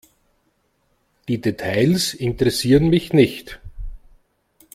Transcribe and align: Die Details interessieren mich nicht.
Die 1.27 1.39
Details 1.39 2.15
interessieren 2.15 2.89
mich 2.89 3.13
nicht. 3.13 3.59